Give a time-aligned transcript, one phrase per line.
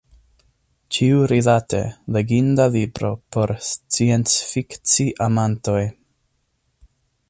[0.95, 1.81] Ĉiurilate:
[2.17, 5.81] leginda libro, por sciencfikci-amantoj.